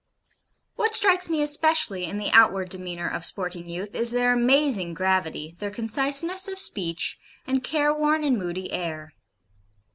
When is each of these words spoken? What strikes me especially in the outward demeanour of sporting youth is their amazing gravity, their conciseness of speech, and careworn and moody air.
What 0.77 0.95
strikes 0.95 1.29
me 1.29 1.43
especially 1.43 2.05
in 2.05 2.17
the 2.17 2.31
outward 2.31 2.69
demeanour 2.69 3.07
of 3.07 3.23
sporting 3.23 3.69
youth 3.69 3.93
is 3.93 4.09
their 4.09 4.33
amazing 4.33 4.95
gravity, 4.95 5.55
their 5.59 5.69
conciseness 5.69 6.47
of 6.47 6.57
speech, 6.57 7.19
and 7.45 7.63
careworn 7.63 8.23
and 8.23 8.35
moody 8.35 8.71
air. 8.71 9.13